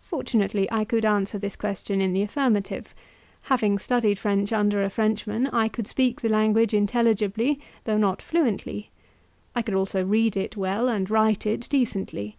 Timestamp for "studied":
3.78-4.18